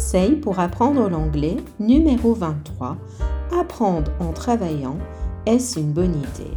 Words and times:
Conseil 0.00 0.36
pour 0.36 0.58
apprendre 0.60 1.10
l'anglais 1.10 1.58
numéro 1.78 2.32
23. 2.32 2.96
Apprendre 3.60 4.10
en 4.18 4.32
travaillant, 4.32 4.96
est-ce 5.44 5.78
une 5.78 5.92
bonne 5.92 6.14
idée? 6.14 6.56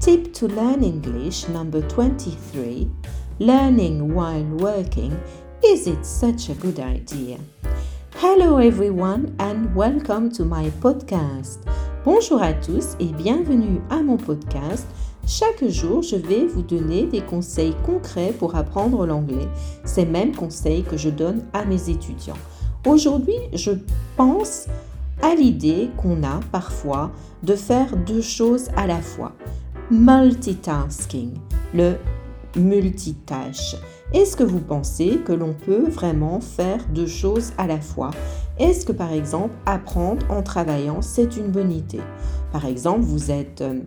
Tip 0.00 0.32
to 0.32 0.48
learn 0.48 0.82
English 0.82 1.50
number 1.50 1.82
23. 1.82 2.88
Learning 3.40 4.14
while 4.14 4.46
working, 4.58 5.12
is 5.62 5.86
it 5.86 6.02
such 6.02 6.48
a 6.48 6.54
good 6.54 6.78
idea? 6.78 7.36
Hello 8.22 8.56
everyone 8.56 9.34
and 9.38 9.76
welcome 9.76 10.32
to 10.32 10.46
my 10.46 10.70
podcast. 10.80 11.60
Bonjour 12.06 12.42
à 12.42 12.54
tous 12.54 12.96
et 12.98 13.12
bienvenue 13.12 13.82
à 13.90 14.02
mon 14.02 14.16
podcast 14.16 14.86
chaque 15.26 15.64
jour, 15.68 16.02
je 16.02 16.16
vais 16.16 16.46
vous 16.46 16.62
donner 16.62 17.04
des 17.06 17.20
conseils 17.20 17.74
concrets 17.86 18.34
pour 18.36 18.56
apprendre 18.56 19.06
l'anglais, 19.06 19.46
ces 19.84 20.04
mêmes 20.04 20.34
conseils 20.34 20.82
que 20.82 20.96
je 20.96 21.10
donne 21.10 21.44
à 21.52 21.64
mes 21.64 21.90
étudiants. 21.90 22.38
Aujourd'hui, 22.84 23.36
je 23.52 23.70
pense 24.16 24.66
à 25.22 25.36
l'idée 25.36 25.90
qu'on 25.96 26.24
a 26.24 26.40
parfois 26.50 27.12
de 27.44 27.54
faire 27.54 27.96
deux 27.96 28.20
choses 28.20 28.70
à 28.76 28.88
la 28.88 29.00
fois. 29.00 29.32
Multitasking, 29.92 31.30
le 31.74 31.94
multitâche. 32.56 33.76
Est-ce 34.12 34.36
que 34.36 34.42
vous 34.42 34.58
pensez 34.58 35.20
que 35.24 35.32
l'on 35.32 35.54
peut 35.54 35.88
vraiment 35.88 36.40
faire 36.40 36.84
deux 36.92 37.06
choses 37.06 37.52
à 37.56 37.68
la 37.68 37.80
fois? 37.80 38.10
Est-ce 38.58 38.84
que 38.84 38.92
par 38.92 39.12
exemple 39.12 39.54
apprendre 39.64 40.26
en 40.28 40.42
travaillant, 40.42 41.02
c'est 41.02 41.36
une 41.36 41.52
bonne 41.52 41.70
idée? 41.70 42.02
Par 42.50 42.66
exemple, 42.66 43.02
vous 43.02 43.30
êtes 43.30 43.60
euh, 43.60 43.78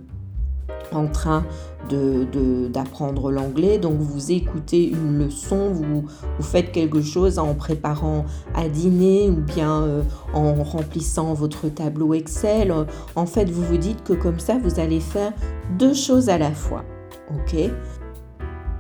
en 0.96 1.08
train 1.08 1.46
d'apprendre 1.90 3.30
de, 3.30 3.36
l'anglais, 3.36 3.78
donc 3.78 3.98
vous 4.00 4.32
écoutez 4.32 4.90
une 4.90 5.20
leçon, 5.20 5.70
vous, 5.70 6.06
vous, 6.38 6.44
faites 6.44 6.72
quelque 6.72 7.02
chose 7.02 7.38
en 7.38 7.54
préparant 7.54 8.26
à 8.56 8.68
dîner 8.68 9.30
ou 9.30 9.36
bien 9.36 9.84
euh, 9.84 10.02
en 10.34 10.56
remplissant 10.64 11.34
votre 11.34 11.70
tableau 11.70 12.14
Excel. 12.14 12.74
En 13.16 13.26
fait, 13.26 13.50
vous 13.50 13.64
vous 13.64 13.78
dites 13.78 14.04
que 14.04 14.14
comme 14.14 14.40
ça, 14.40 14.58
vous 14.58 14.80
allez 14.80 15.00
faire 15.00 15.34
deux 15.78 15.94
choses 15.94 16.30
à 16.30 16.38
la 16.38 16.52
fois. 16.52 16.84
OK? 17.30 17.70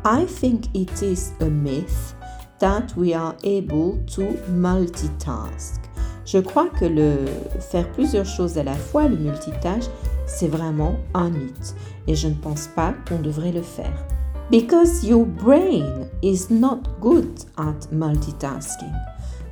I 0.07 0.25
think 0.25 0.65
it 0.73 1.01
is 1.01 1.33
a 1.41 1.45
myth 1.45 2.15
that 2.59 2.95
we 2.95 3.13
are 3.13 3.35
able 3.43 3.97
to 4.15 4.23
multitask. 4.51 5.81
Je 6.25 6.39
crois 6.39 6.69
que 6.69 6.85
le 6.85 7.13
faire 7.59 7.91
plusieurs 7.91 8.25
choses 8.25 8.57
à 8.57 8.63
la 8.63 8.73
fois, 8.73 9.07
le 9.07 9.15
multitâche, 9.15 9.85
c'est 10.25 10.47
vraiment 10.47 10.95
un 11.13 11.29
mythe 11.29 11.75
et 12.07 12.15
je 12.15 12.27
ne 12.27 12.33
pense 12.33 12.67
pas 12.67 12.93
qu'on 13.07 13.19
devrait 13.19 13.51
le 13.51 13.61
faire. 13.61 14.05
Because 14.51 15.03
your 15.03 15.25
brain 15.25 16.07
is 16.21 16.47
not 16.51 16.81
good 17.01 17.27
at 17.57 17.91
multitasking. 17.91 18.93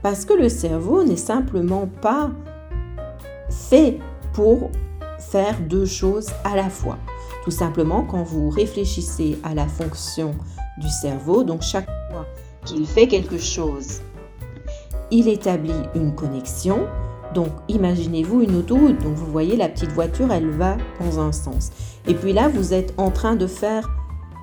Parce 0.03 0.25
que 0.25 0.33
le 0.33 0.49
cerveau 0.49 1.03
n'est 1.03 1.15
simplement 1.15 1.87
pas 2.01 2.29
fait 3.49 3.99
pour 4.33 4.69
faire 5.19 5.59
deux 5.61 5.85
choses 5.85 6.29
à 6.43 6.55
la 6.55 6.69
fois. 6.69 6.97
Tout 7.43 7.51
simplement, 7.51 8.03
quand 8.03 8.23
vous 8.23 8.49
réfléchissez 8.49 9.39
à 9.43 9.55
la 9.55 9.67
fonction 9.67 10.35
du 10.77 10.89
cerveau, 10.89 11.43
donc 11.43 11.61
chaque 11.61 11.89
fois 12.11 12.25
qu'il 12.65 12.85
fait 12.85 13.07
quelque 13.07 13.37
chose, 13.37 14.01
il 15.11 15.27
établit 15.27 15.71
une 15.95 16.13
connexion 16.15 16.87
donc 17.33 17.49
imaginez-vous 17.67 18.41
une 18.41 18.55
autoroute. 18.55 19.01
Donc 19.03 19.15
vous 19.15 19.31
voyez 19.31 19.55
la 19.55 19.69
petite 19.69 19.91
voiture, 19.91 20.31
elle 20.31 20.49
va 20.49 20.77
dans 20.99 21.19
un 21.19 21.31
sens. 21.31 21.71
Et 22.07 22.13
puis 22.13 22.33
là, 22.33 22.47
vous 22.47 22.73
êtes 22.73 22.93
en 22.97 23.11
train 23.11 23.35
de 23.35 23.47
faire 23.47 23.89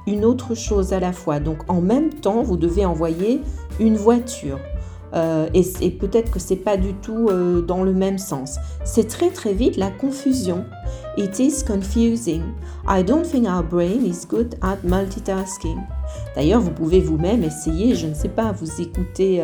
une 0.06 0.24
autre 0.24 0.54
chose 0.54 0.92
à 0.92 1.00
la 1.00 1.12
fois. 1.12 1.40
Donc 1.40 1.58
en 1.68 1.80
même 1.80 2.10
temps, 2.10 2.42
vous 2.42 2.56
devez 2.56 2.84
envoyer 2.84 3.40
une 3.78 3.96
voiture. 3.96 4.58
Euh, 5.12 5.48
et, 5.54 5.90
peut-être 5.90 6.30
que 6.30 6.38
c'est 6.38 6.56
pas 6.56 6.76
du 6.76 6.94
tout 6.94 7.28
euh, 7.28 7.62
dans 7.62 7.82
le 7.82 7.92
même 7.92 8.18
sens. 8.18 8.58
C'est 8.84 9.08
très 9.08 9.30
très 9.30 9.54
vite 9.54 9.76
la 9.76 9.90
confusion. 9.90 10.64
It 11.16 11.38
is 11.40 11.64
confusing. 11.66 12.42
I 12.88 13.02
don't 13.02 13.24
think 13.24 13.46
our 13.48 13.62
brain 13.62 14.04
is 14.04 14.24
good 14.28 14.54
at 14.62 14.78
multitasking. 14.84 15.78
D'ailleurs, 16.36 16.60
vous 16.60 16.70
pouvez 16.70 17.00
vous-même 17.00 17.42
essayer, 17.42 17.96
je 17.96 18.06
ne 18.06 18.14
sais 18.14 18.28
pas, 18.28 18.52
vous 18.52 18.80
écoutez, 18.80 19.42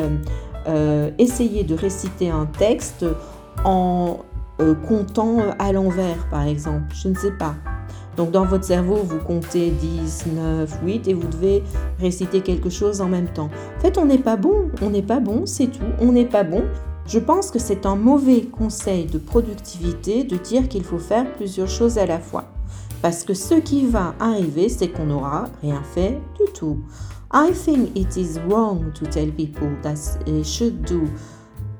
euh, 0.69 1.11
essayer 1.19 1.65
de 1.65 1.75
réciter 1.75 2.31
un 2.31 2.47
texte 2.47 3.05
en 3.65 4.19
euh, 4.61 4.75
comptant 4.75 5.39
à 5.59 5.73
l'envers, 5.73 6.29
par 6.31 6.43
exemple. 6.43 6.95
Je 6.95 7.09
ne 7.09 7.15
sais 7.15 7.33
pas. 7.33 7.55
Donc 8.17 8.31
dans 8.31 8.47
votre 8.47 8.65
cerveau, 8.65 8.97
vous 8.97 9.19
comptez 9.19 9.71
10, 9.71 10.27
9, 10.35 10.79
8 10.83 11.09
et 11.09 11.15
vous 11.15 11.29
devez 11.29 11.63
réciter 12.01 12.41
quelque 12.41 12.71
chose 12.71 13.01
en 13.03 13.09
même 13.09 13.29
temps. 13.29 13.51
En 13.77 13.81
fait, 13.81 13.99
on 13.99 14.07
n'est 14.07 14.19
pas 14.19 14.37
bon, 14.37 14.71
on 14.81 14.89
n'est 14.89 15.03
pas 15.03 15.21
bon, 15.21 15.45
c'est 15.45 15.67
tout, 15.67 15.85
on 16.01 16.13
n'est 16.13 16.25
pas 16.25 16.43
bon. 16.43 16.63
Je 17.07 17.19
pense 17.19 17.51
que 17.51 17.59
c'est 17.59 17.85
un 17.85 17.95
mauvais 17.95 18.43
conseil 18.43 19.07
de 19.07 19.19
productivité 19.19 20.25
de 20.25 20.37
dire 20.37 20.69
qu'il 20.69 20.83
faut 20.83 20.99
faire 20.99 21.31
plusieurs 21.35 21.69
choses 21.69 21.99
à 21.99 22.07
la 22.07 22.19
fois. 22.19 22.45
Parce 23.03 23.23
que 23.23 23.35
ce 23.35 23.55
qui 23.55 23.87
va 23.87 24.15
arriver, 24.19 24.69
c'est 24.69 24.89
qu'on 24.89 25.07
n'aura 25.07 25.45
rien 25.63 25.83
fait 25.95 26.19
du 26.39 26.53
tout. 26.53 26.79
I 27.33 27.53
think 27.53 27.91
it 27.95 28.17
is 28.17 28.41
wrong 28.49 28.93
to 28.95 29.07
tell 29.07 29.31
people 29.31 29.69
that 29.83 30.19
they 30.25 30.43
should 30.43 30.83
do 30.83 31.03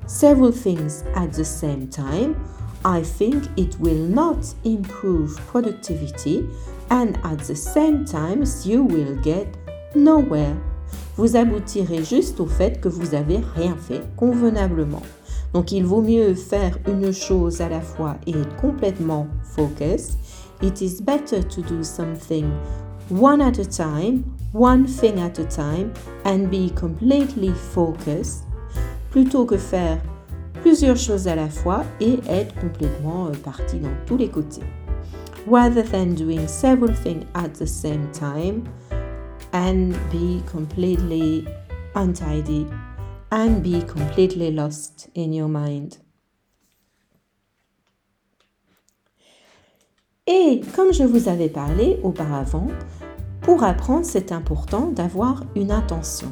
several 0.07 0.51
things 0.51 1.03
at 1.15 1.33
the 1.33 1.45
same 1.45 1.87
time, 1.87 2.35
I 2.85 3.03
think 3.03 3.43
it 3.57 3.77
will 3.79 4.07
not 4.07 4.53
improve 4.63 5.37
productivity 5.47 6.47
and 6.89 7.19
at 7.23 7.39
the 7.39 7.55
same 7.55 8.05
time 8.05 8.43
you 8.63 8.83
will 8.83 9.15
get 9.21 9.47
nowhere. 9.93 10.55
Vous 11.17 11.35
aboutirez 11.35 12.03
juste 12.03 12.39
au 12.39 12.45
fait 12.45 12.79
que 12.79 12.87
vous 12.87 13.13
avez 13.13 13.43
rien 13.55 13.75
fait 13.75 14.03
convenablement. 14.15 15.03
Donc 15.53 15.71
il 15.71 15.85
vaut 15.85 16.01
mieux 16.01 16.35
faire 16.35 16.77
une 16.87 17.11
chose 17.11 17.61
à 17.61 17.69
la 17.69 17.81
fois 17.81 18.17
et 18.25 18.31
être 18.31 18.55
complètement 18.57 19.27
focus. 19.43 20.17
It 20.61 20.81
is 20.81 21.01
better 21.01 21.43
to 21.43 21.61
do 21.61 21.83
something 21.83 22.49
one 23.09 23.41
at 23.41 23.59
a 23.59 23.65
time, 23.65 24.23
one 24.53 24.85
thing 24.85 25.19
at 25.19 25.39
a 25.39 25.45
time 25.45 25.91
and 26.25 26.49
be 26.49 26.69
completely 26.75 27.51
focused 27.51 28.43
plutôt 29.17 29.45
que 29.45 29.57
faire 29.57 29.99
plusieurs 30.61 30.95
choses 30.95 31.27
à 31.27 31.35
la 31.35 31.49
fois 31.49 31.83
et 31.99 32.19
être 32.29 32.53
complètement 32.53 33.25
euh, 33.25 33.31
parti 33.43 33.79
dans 33.79 33.95
tous 34.05 34.15
les 34.15 34.29
côtés. 34.29 34.61
Rather 35.49 35.83
than 35.83 36.13
doing 36.13 36.47
several 36.47 36.93
things 36.93 37.25
at 37.33 37.49
the 37.57 37.65
same 37.65 38.11
time 38.11 38.61
and 39.53 39.93
be 40.11 40.39
completely 40.45 41.47
untidy 41.95 42.67
and 43.31 43.63
be 43.63 43.83
completely 43.87 44.51
lost 44.51 45.09
in 45.15 45.33
your 45.33 45.49
mind. 45.49 45.95
Et 50.27 50.61
comme 50.75 50.93
je 50.93 51.03
vous 51.03 51.27
avais 51.27 51.49
parlé 51.49 51.99
auparavant, 52.03 52.67
pour 53.41 53.63
apprendre, 53.63 54.05
c'est 54.05 54.31
important 54.31 54.91
d'avoir 54.91 55.43
une 55.55 55.71
intention. 55.71 56.27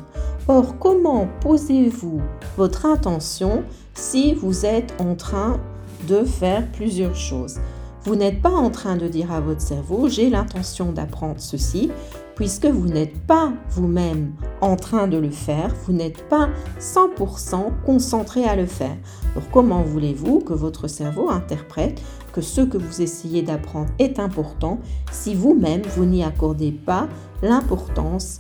Or, 0.48 0.78
comment 0.78 1.28
posez-vous 1.42 2.22
votre 2.56 2.86
intention 2.86 3.64
si 3.96 4.36
vous 4.36 4.68
êtes 4.68 4.94
en 5.00 5.16
train 5.16 5.60
de 6.08 6.24
faire 6.24 6.72
plusieurs 6.72 7.16
choses? 7.16 7.58
Vous 8.04 8.16
n'êtes 8.16 8.44
pas 8.44 8.52
en 8.52 8.70
train 8.70 8.96
de 8.96 9.08
dire 9.08 9.32
à 9.32 9.42
votre 9.42 9.62
cerveau, 9.62 10.08
j'ai 10.08 10.30
l'intention 10.30 10.92
d'apprendre 10.92 11.40
ceci, 11.40 11.90
puisque 12.36 12.68
vous 12.68 12.88
n'êtes 12.88 13.18
pas 13.26 13.54
vous-même 13.72 14.34
en 14.62 14.76
train 14.76 15.08
de 15.08 15.18
le 15.18 15.32
faire, 15.32 15.74
vous 15.88 15.94
n'êtes 15.94 16.30
pas 16.30 16.50
100% 16.80 17.72
concentré 17.84 18.44
à 18.44 18.56
le 18.56 18.68
faire. 18.68 18.96
Alors 19.32 19.50
comment 19.52 19.82
voulez-vous 19.82 20.42
que 20.42 20.54
votre 20.54 20.88
cerveau 20.88 21.32
interprète 21.32 22.00
que 22.34 22.42
ce 22.42 22.62
que 22.62 22.78
vous 22.78 23.02
essayez 23.02 23.42
d'apprendre 23.42 23.90
est 23.98 24.20
important 24.20 24.78
si 25.12 25.34
vous-même 25.34 25.82
vous, 25.96 26.06
n'y 26.06 26.24
accordez 26.24 26.72
pas 26.72 27.08
l'importance 27.42 28.38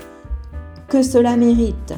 que 0.88 1.04
cela 1.04 1.36
mérite 1.36 1.96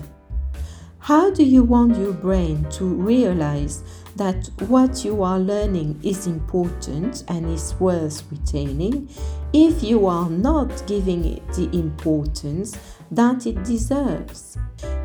How 1.07 1.31
do 1.31 1.41
you 1.41 1.63
want 1.63 1.97
your 1.97 2.11
brain 2.11 2.65
to 2.71 2.85
realize 2.85 3.81
that 4.17 4.49
what 4.67 5.05
you 5.05 5.23
are 5.23 5.39
learning 5.39 5.97
is 6.03 6.27
important 6.27 7.23
and 7.29 7.49
is 7.49 7.73
worth 7.79 8.23
retaining? 8.29 9.07
If 9.53 9.81
you 9.81 10.05
are 10.07 10.29
not 10.29 10.85
giving 10.85 11.23
it 11.23 11.47
the 11.53 11.69
importance 11.71 12.77
that 13.11 13.45
it 13.45 13.63
deserves? 13.63 14.57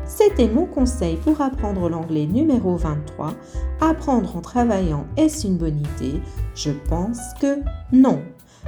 C'était 0.05 0.49
mon 0.49 0.65
conseil 0.65 1.15
pour 1.23 1.39
apprendre 1.39 1.87
l'anglais 1.87 2.25
numéro 2.25 2.75
23. 2.75 3.33
Apprendre 3.79 4.35
en 4.35 4.41
travaillant, 4.41 5.05
est-ce 5.15 5.47
une 5.47 5.55
bonne 5.55 5.79
idée? 5.79 6.19
Je 6.53 6.71
pense 6.89 7.19
que 7.39 7.61
non. 7.93 8.21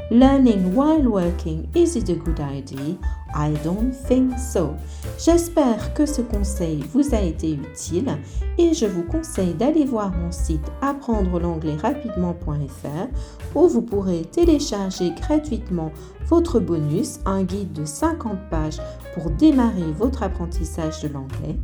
Learning 0.09 0.73
while 0.73 1.05
working, 1.05 1.67
is 1.75 1.97
it 1.97 2.09
a 2.09 2.15
good 2.15 2.39
idea 2.39 2.95
I 3.35 3.53
don't 3.63 3.91
think 4.07 4.37
so. 4.39 4.75
J'espère 5.19 5.93
que 5.93 6.05
ce 6.05 6.21
conseil 6.21 6.83
vous 6.93 7.13
a 7.13 7.21
été 7.21 7.51
utile 7.51 8.17
et 8.57 8.73
je 8.73 8.85
vous 8.85 9.03
conseille 9.03 9.53
d'aller 9.53 9.85
voir 9.85 10.11
mon 10.11 10.31
site 10.31 10.65
apprendre 10.81 11.39
l'anglais 11.39 11.75
rapidement.fr 11.75 13.07
où 13.55 13.67
vous 13.67 13.81
pourrez 13.81 14.23
télécharger 14.23 15.11
gratuitement 15.11 15.91
votre 16.27 16.59
bonus, 16.59 17.19
un 17.25 17.43
guide 17.43 17.73
de 17.73 17.85
50 17.85 18.49
pages 18.49 18.79
pour 19.13 19.29
démarrer 19.31 19.91
votre 19.97 20.23
apprentissage 20.23 21.01
de 21.01 21.09
l'anglais. 21.09 21.57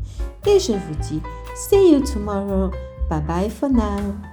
Et 0.45 0.59
je 0.59 0.73
vous 0.73 0.95
dis 1.01 1.21
See 1.55 1.93
you 1.93 2.01
tomorrow. 2.01 2.71
Bye 3.09 3.21
bye 3.21 3.49
for 3.49 3.69
now. 3.69 4.30